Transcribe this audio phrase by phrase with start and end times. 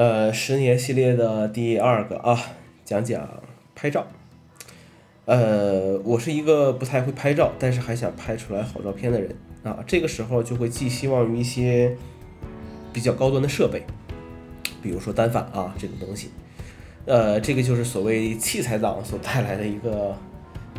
[0.00, 2.34] 呃，十年系列的第二个啊，
[2.86, 3.28] 讲讲
[3.74, 4.06] 拍照。
[5.26, 9.84] 呃，我是一个不太会拍照，但是还想拍出来好照片的人啊。
[9.86, 11.94] 这个时候就会寄希望于一些
[12.94, 13.82] 比较高端的设备，
[14.82, 16.30] 比如说单反啊这个东西。
[17.04, 20.16] 呃，这个就是所谓器材党所带来的一个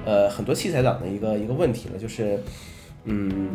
[0.04, 2.40] 呃很多器材党的一个一个问题了，就是
[3.04, 3.52] 嗯，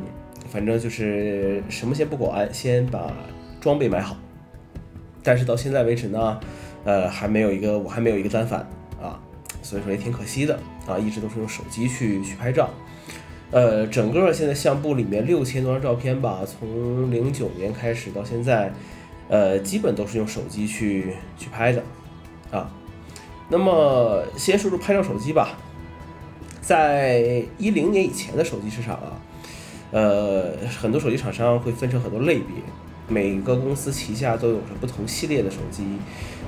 [0.48, 3.12] 反正就是什么先不管，先把
[3.61, 4.17] 装备买好。
[5.27, 6.38] 但是到现在为止呢，
[6.84, 8.61] 呃，还没有一个我还没有一个单反
[9.03, 9.18] 啊，
[9.61, 12.71] 所以说也挺可惜的啊，一直都是用手机去去拍照，
[13.50, 18.72] 呃，整个现在相簿里面六千多张照片吧，从零九年开始到现在，
[19.29, 21.82] 呃，基本都是用手机去去拍的
[22.53, 22.70] 啊。
[23.48, 25.58] 那么先说说拍照手机吧，
[26.61, 29.18] 在一零年以前的手机市场啊，
[29.90, 32.47] 呃，很多手机厂商会分成很多类别。
[33.09, 35.84] 每个公司旗下都有着不同系列的手机，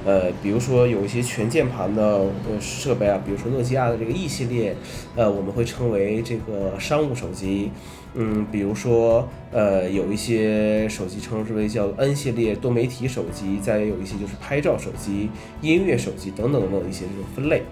[0.04, 4.74] 呃，比如说有一些全键盘的呃设备啊，比如说诺基亚的这个 E 系列，
[5.14, 7.70] 呃，我们会称为这个商务手机，
[8.14, 17.62] 嗯，比如说呃有一些手机称之为叫 N 系列多媒体手机，再有一些就是拍照手机、音乐手机等等等等一些这种分类。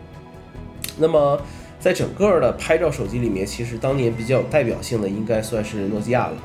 [0.99, 1.41] 那么
[1.81, 6.37] 在整个的拍照手机里面，其实当年比较有代表性的应该算是诺基亚了。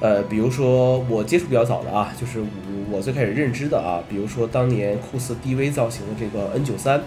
[0.00, 2.40] 呃，比如说我接触比较早的啊，就是
[2.88, 7.02] 我最开始认知的啊，比如说当年酷似 DV 造型的这个 N 九三，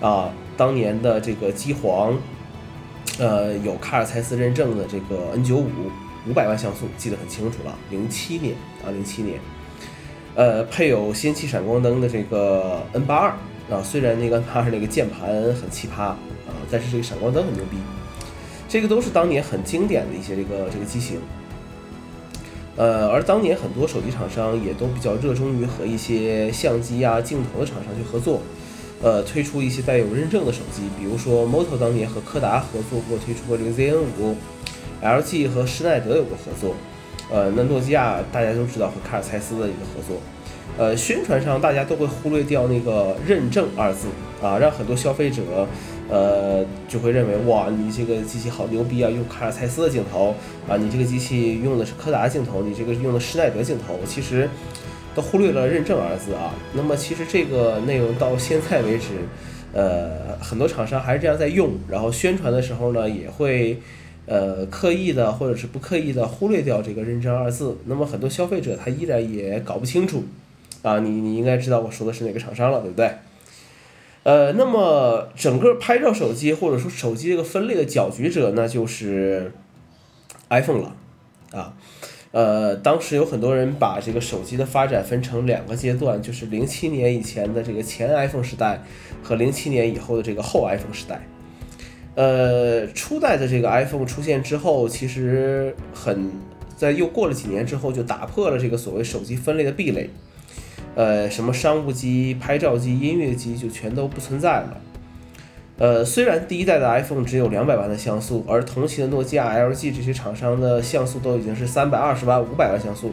[0.00, 2.18] 啊，当年的这个机皇，
[3.20, 5.68] 呃，有卡尔蔡司认证的这个 N 九五，
[6.28, 9.38] 五百万像素，记得很清楚了，零七年啊，零七年，
[10.34, 13.30] 呃，配有氙气闪光灯的这个 N 八二
[13.70, 16.18] 啊，虽然那个它是那个键盘很奇葩啊，
[16.68, 17.76] 但是这个闪光灯很牛逼，
[18.68, 21.20] 这个都是当年很经典的一些这个这个机型。
[22.78, 28.40] 呃，而当年很多手机厂商也都比较热衷于和一些相机啊、镜头的厂商去合作，
[29.02, 36.76] 呃，推出一些带有认证的手机，比如说 Moto 当年和柯达合作过推出过这个 ZN5，LG 和施耐德有过合作，
[37.32, 40.16] 呃，那诺基亚大家都知道和卡尔蔡司的一个合作，
[40.78, 44.06] 呃，宣传上大家都会忽略掉那个认证二字
[44.40, 45.42] 啊，让很多消费者。
[46.08, 50.34] 呃，就会认为哇，你这个机器好牛逼啊，用卡尔蔡司的镜头
[50.66, 54.48] 啊，你这个机器用的是柯达镜头，你这个用的施耐德镜头，其实
[55.14, 56.54] 都忽略了认证二字啊。
[56.72, 59.08] 那么其实这个内容到现在为止，
[59.74, 63.78] 呃，很多厂商还是这样在用，然后宣传的时候呢，也会
[64.24, 67.76] 呃刻意的或者是不刻意的忽略掉这个认证二字。
[67.84, 70.24] 那么很多消费者他依然也搞不清楚
[70.80, 73.10] 啊，你你应该知道我说的是哪个厂商了，对不对？
[74.28, 79.50] 呃，那么整个拍照手机或者说手机这个分类的搅局者呢，就是
[80.50, 80.94] iPhone 了，
[81.52, 81.72] 啊，
[82.32, 88.82] 呃，当时有很多人把这个手机的发展分成两个阶段，就是零七年以前的这个前 iPhone 时代
[89.22, 91.26] 和零七年以后的这个后 iPhone 时代。
[92.14, 96.30] 呃，初代的这个 iPhone 出现之后，其实很
[96.76, 100.10] 在又过了几年之后，就打破了这个所谓手机分类的壁垒。
[100.98, 104.80] 呃，什么商务机、拍照机、音乐机就全都不存在了。
[105.76, 113.12] 呃，虽然第一代的 iPhone 只有两百万的像素，而同期的诺基亚、LG 这些厂商的像素都已经是三百二十万、五百万像素。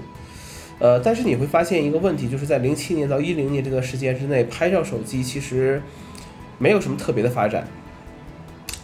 [0.79, 5.79] 呃，但是你会发现一个问题，就是在零七年到一零年这段时间之内，拍照手机其实
[6.57, 7.67] 没有什么特别的发展。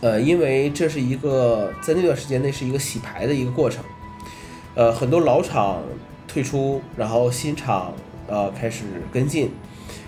[0.01, 3.83] 呃，因为这是一个在那段时间内是一个洗牌的一个过程。
[4.75, 5.81] 呃，很多老厂
[6.27, 7.91] 退出，然后新厂。
[8.31, 9.51] 呃，开始跟进，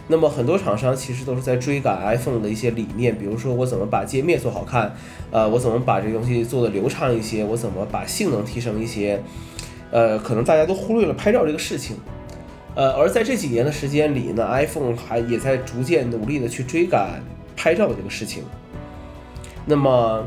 [0.08, 4.96] 那么很多厂商其实都是在追赶 iPhone 的一些理念，比如说我怎么把界面做好看，
[5.30, 9.22] 呃，我怎么把这个东西做的流畅一些，我怎么把性能提升一些，
[9.92, 11.98] 呃，可能大家都忽略了拍照这个事情，
[12.76, 17.22] 呃，而在这几年的时间里呢，iPhone 还也在逐渐努力的去追赶
[17.58, 18.44] 拍照的这个事情，
[19.66, 20.26] 那么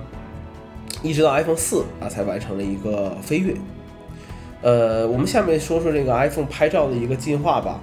[1.02, 3.54] 一直到 iPhone 四啊才完成了一个飞跃。
[4.66, 7.80] 呃，我们下面说说这个 iPhone 拍照的一个进化吧。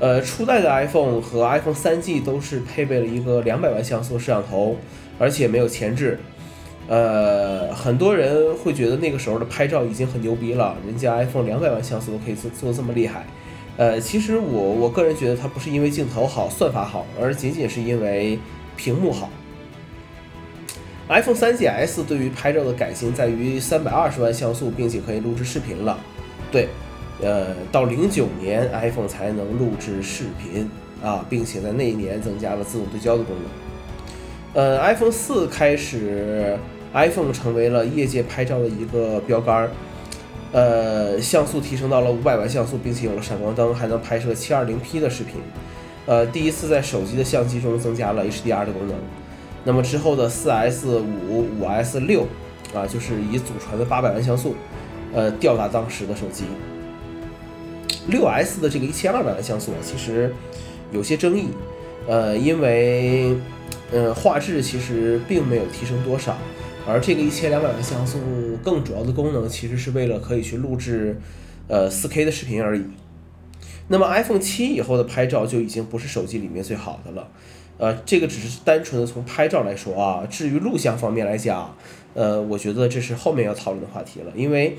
[0.00, 4.76] 呃，初代的 iPhone 和 iPhone 三 G 都是配备了一个两百万像素摄像头，
[5.18, 6.18] 而且没有前置。
[6.88, 13.26] 呃，很多人会觉得那个时候的拍照已经很牛逼了，人家 iPhone 两百万像素都可以做做这么厉害。
[13.76, 18.38] 呃，其实我我个人觉得它不是因为镜头好、算法好，而仅仅是因为
[18.78, 19.28] 屏幕好。
[21.08, 25.98] iPhone 3GS 对于拍照的改进在于三百二十万像素，并且可以录制视频了。
[26.50, 26.68] 对，
[27.20, 30.70] 呃，到零九年 iPhone 才能录制视频
[31.02, 34.62] 啊，并且在那一年增加了自动对焦的功能。
[34.62, 36.58] 呃，iPhone 4开始
[36.92, 39.70] ，iPhone 成为了业界拍照的一个标杆儿。
[40.52, 45.36] 呃，像素提升到了五百万像素，并且有了闪光灯，还能拍摄 720P 的视频。
[46.04, 48.96] 呃，第一次在手机的相机中增加了 HDR 的功能。
[49.64, 50.86] 那么之后的 4S、
[51.28, 52.26] 五、五 S、六
[52.74, 54.54] 啊，就是以祖传的八百万像素，
[55.14, 56.44] 呃，吊打当时的手机。
[58.08, 60.34] 六 S 的这个一千二百万像素啊其实
[60.90, 61.48] 有些争议，
[62.08, 63.36] 呃，因为
[63.92, 66.36] 呃画质其实并没有提升多少。
[66.84, 68.18] 而这个一千两百万像素
[68.60, 71.16] 更主要的功能，其实是为了可以去录制，
[71.68, 72.82] 呃，四 K 的视频而已。
[73.86, 77.28] 那么 iPhone 七以后的拍照就已经不是手机里面最好的了，
[77.78, 80.26] 呃，这个只是单纯的从拍照来说啊。
[80.30, 81.74] 至于录像方面来讲，
[82.14, 84.78] 呃，我觉得这是后面要讨论的话题了，因为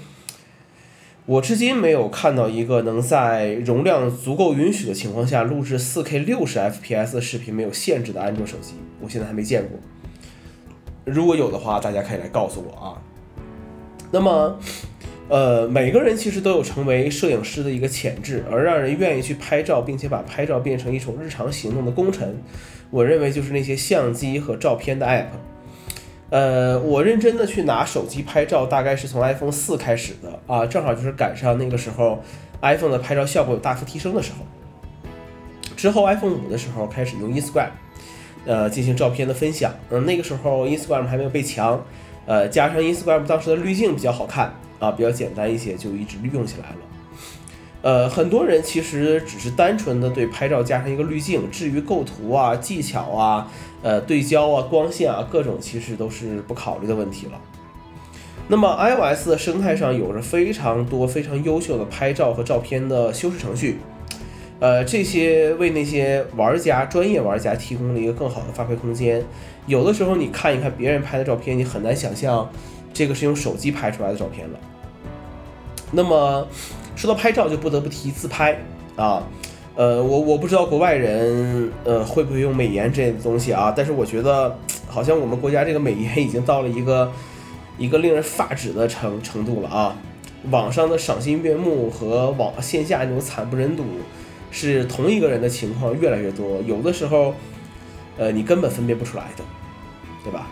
[1.25, 9.79] 我至今没有看到一个能在容量足够允许的情况下录制四 K 六十 FPS 的视频没有限制的安卓手机，我现在还没见过。
[11.05, 13.01] 如果有的话，大家可以来告诉我啊。
[14.11, 14.59] 那么，
[15.33, 22.37] 呃，每个人其实都有成为摄影师的一个潜质，而让人愿意去拍照，并且把拍照变成一种日常行动的功臣，
[22.91, 25.25] 我认为就是那些相机和照片的 app。
[26.29, 32.21] 呃，我认真的去拿手机拍照，大概是从 iPhone 四开始的啊，正好就是赶上那个时候
[32.61, 34.45] iPhone 的拍照效果有大幅提升的时候。
[35.75, 37.69] 之后 iPhone 五的时候开始用 Instagram。
[38.45, 39.73] 呃，进行照片的分享。
[39.89, 41.83] 嗯，那个时候 Instagram 还没有被强，
[42.27, 44.53] 呃，加上 Instagram 当时的滤镜比较好看
[44.83, 46.75] 啊，比较简单一些，就一直利用起来了。
[47.81, 53.51] 呃，很多人其实只是单纯的对拍照加上一个滤镜，至于构图啊、技巧啊、
[53.81, 57.33] 呃对焦啊、光线啊各种，其实都是不考虑的问题了。
[58.47, 63.79] 那么 iOS 的生态上有着非常多非常优秀的拍照和照片的修饰程序。
[64.59, 69.21] 呃，这些为那些玩家、专业玩家提供了一个更好的发挥空间。
[69.65, 72.49] 有的时候，你看一看别人拍的照片，你很难想象
[72.93, 74.59] 这个是用手机拍出来的照片了。
[75.93, 76.45] 那么，
[76.95, 78.59] 说到拍照，就不得不提自拍
[78.95, 79.23] 啊。
[79.75, 84.57] 呃，我我不知道国外人呃会不会用美颜这类的东西啊，但是我觉得
[84.87, 87.11] 好像我们国家这个美颜已经到了一个
[87.77, 89.95] 一个令人发指的程程度了啊。
[90.51, 93.83] 网上的赏心悦目和网线下那种惨不忍睹。
[94.55, 97.33] 是同一个人的情况越来越多，有的时候，
[98.19, 99.43] 呃，你根本分辨不出来的，
[100.23, 100.47] 对吧？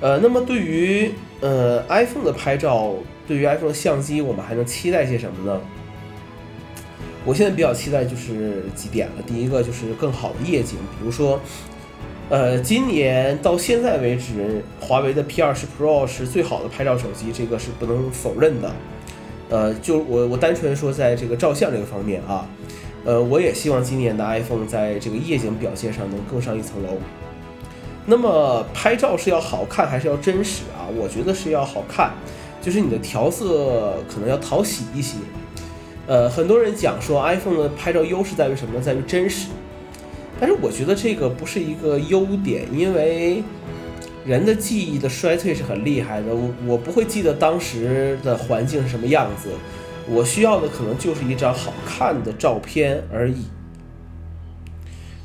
[0.00, 1.10] 呃，那么对于
[1.40, 2.94] 呃 iPhone 的拍照，
[3.26, 5.60] 对于 iPhone 的相机，我们还能期待些什么呢？
[7.24, 11.40] 我现在比较期待就是几点了，第一个就是更好的夜景，比如说，
[12.28, 18.70] 呃，今年到现在为止，华为的 P20 Pro 是最好的拍照手机，这个是不能否认的。
[19.48, 22.46] 呃，就我我单纯说在这个照相这个方面啊。
[23.04, 26.98] 呃，我也希望今年的 iPhone 在这个夜景表现上能更上一层楼。
[28.06, 30.86] 那么拍照是要好看还是要真实啊？
[30.96, 32.12] 我觉得是要好看，
[32.62, 35.16] 就是你的调色可能要讨喜一些。
[36.06, 38.80] 呃，很多人讲说 iPhone 的拍照优势在于什么？
[38.80, 39.48] 在于真实。
[40.38, 43.42] 但是我觉得这个不是一个优点，因为
[44.24, 46.26] 人的记忆的衰退是很厉害的。
[46.34, 49.48] 我我不会记得当时的环境是什么样子。
[50.08, 53.46] 我需要的可能就是一张好看的照片而已。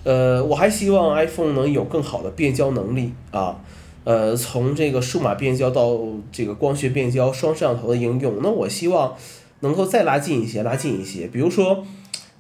[0.04, 3.62] 呃，我还希望 iPhone 能有更好的变焦能力啊，
[4.04, 5.98] 呃，从这个数码变焦到
[6.32, 9.16] 这个光学变焦双摄像头的应用，那我希望
[9.62, 11.28] 能够再拉近一些，拉近一些。
[11.28, 11.84] 比如说。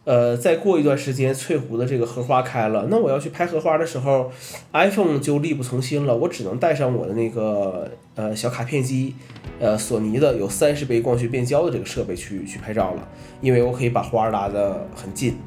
[0.03, 4.31] 呃，再过一段时间，翠湖的这个荷花开了，那我要去拍荷花的时候
[4.73, 9.13] ，iPhone 就力不从心了，我只能带上我的那个呃小卡片机，
[9.59, 13.07] 呃，索尼的有三十倍光学变焦的这个设备去去拍照了，
[13.41, 15.37] 因为我可以把花拉得很近。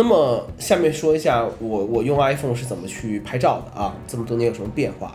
[0.00, 3.94] 那么下面说一下我我用 iPhone 是怎么去拍照的啊？
[4.08, 5.14] 这么多年有什么变化？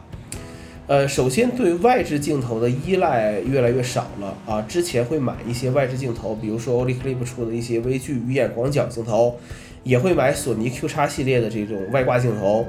[0.86, 4.62] 呃，首先对外置镜头的依赖越来越少了啊。
[4.62, 9.36] 之前会买一些外置镜头，比如说 Olyclip 出的一些微距鱼眼广角镜头，
[9.82, 12.68] 也会买索尼 Q 叉系列的这种外挂镜头。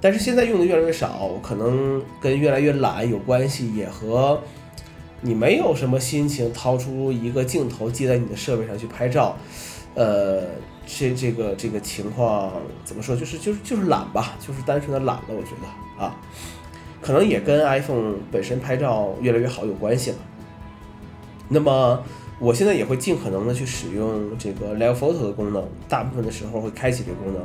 [0.00, 4.40] 但是现在用的越来越少，可能跟越来越懒有关系，也和
[5.22, 9.36] 你没有什么心情掏出一个镜头接在你的设备上去拍照。
[9.96, 10.42] 呃，
[10.90, 12.50] 这这个这个情况
[12.82, 13.14] 怎么说？
[13.14, 16.16] 就是就是就是懒吧，就是单纯的懒了，我觉得啊。
[17.00, 20.16] 可能也跟 iPhone 本身拍照越来越好有关系了。
[21.48, 22.02] 那么
[22.40, 27.42] 我现在也会尽可能的去使用这个 Live Photo 的功能，大部分的时候会开启这个功能。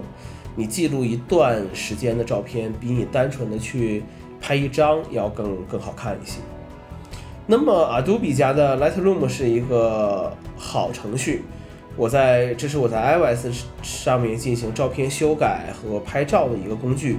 [0.55, 4.03] 你记录一段时间的照片，比你单纯的去
[4.39, 6.39] 拍一张要更更好看一些。
[7.45, 11.43] 那么 Adobe 家的 Lightroom 是一个好程序，
[11.95, 13.47] 我在这是我在 iOS
[13.81, 17.17] 上面进行照片修改和拍照的一个工具。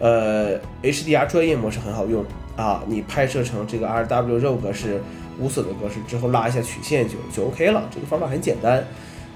[0.00, 2.24] 呃，HDR 专业模式很好用
[2.56, 5.00] 啊，你拍摄成这个 RW RAW 格式，
[5.38, 7.88] 无损的格式，之后拉一下曲线就就 OK 了。
[7.92, 8.86] 这个方法很简单。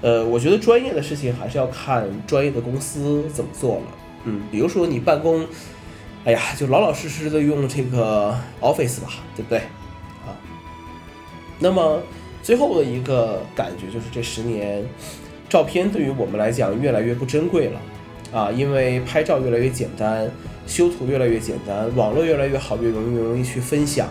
[0.01, 3.81] 呃，我觉得专业的事情还是要看专业的公司怎么做了。
[4.25, 5.45] 嗯，比如说你办公，
[6.23, 9.59] 哎呀，就老老实实的用这个 Office 吧，对不对？
[9.59, 10.31] 啊，
[11.59, 12.01] 那么
[12.43, 14.83] 最后的一个感觉就是这十年，
[15.49, 17.81] 照片对于我们来讲越来越不珍贵了。
[18.33, 20.27] 啊，因为拍照越来越简单，
[20.65, 24.07] 修图越来越简单，网络越来越好，越容易容易去分享。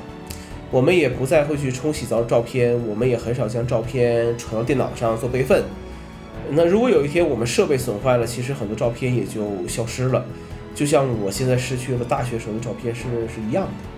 [0.71, 5.65] 我们也不再会去冲洗照照片，我们也很少将照片传到电脑上做备份。
[6.51, 10.25] 那如果有一天我们设备损坏了，其实很多照片也就消失了，
[10.73, 13.92] 就像我现在失去了大学时候的照片是是一样的。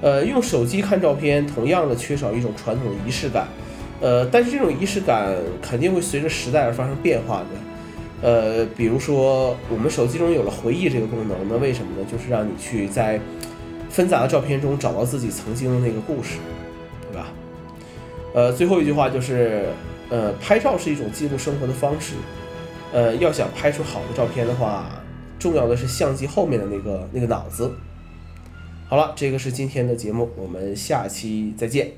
[0.00, 3.48] 呃，用手机看照片，同样的缺少一种传统的仪式感。
[4.00, 7.46] 呃，但是这种仪式感肯定会随着时代而发生变化的。
[8.20, 12.06] 呃，比如说我们手机中有了回忆这个功能，那为什么呢？
[12.10, 13.20] 就是让你去在
[13.90, 16.38] 纷杂的照片中找到自己曾经的那个故事，
[17.10, 17.28] 对吧？
[18.34, 19.66] 呃，最后一句话就是，
[20.10, 22.14] 呃，拍照是一种记录生活的方式。
[22.92, 24.90] 呃，要想拍出好的照片的话，
[25.38, 27.70] 重要的是相机后面的那个那个脑子。
[28.90, 31.92] 好了，这个是今天的节目，我们下期再见。